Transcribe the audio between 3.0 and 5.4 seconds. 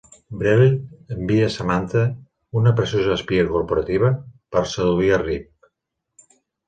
espia corporativa, per seduir a